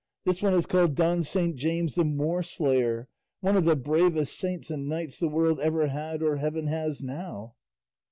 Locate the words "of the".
3.55-3.75